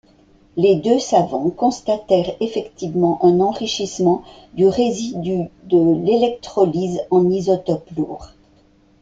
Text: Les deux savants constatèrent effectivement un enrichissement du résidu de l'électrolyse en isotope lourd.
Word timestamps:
Les 0.57 0.77
deux 0.77 0.97
savants 0.97 1.51
constatèrent 1.51 2.35
effectivement 2.39 3.23
un 3.23 3.39
enrichissement 3.39 4.23
du 4.55 4.65
résidu 4.65 5.43
de 5.65 5.77
l'électrolyse 6.03 7.01
en 7.11 7.29
isotope 7.29 7.87
lourd. 7.95 8.31